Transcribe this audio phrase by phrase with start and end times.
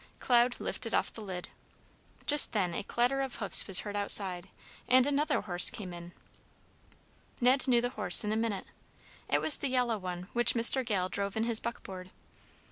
[0.17, 1.49] Cloud lifted off the lid.
[2.25, 4.49] Just then a clatter of hoofs was heard outside,
[4.87, 6.11] and another horse came in.
[7.39, 8.65] Ned knew the horse in a minute.
[9.29, 10.83] It was the yellow one which Mr.
[10.83, 12.09] Gale drove in his buckboard.